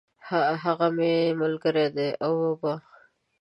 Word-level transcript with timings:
هغه 0.63 0.87
مي 0.97 1.13
ملګری 1.41 1.87
دی 1.95 2.09
او 2.25 2.33
وي 2.41 2.53
به! 2.61 2.73